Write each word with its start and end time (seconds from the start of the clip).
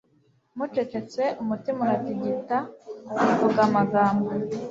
mucecetse 0.57 1.23
umutima 1.41 1.79
uratigita. 1.85 2.57
ivuga 3.31 3.59
amagambo 3.67 4.27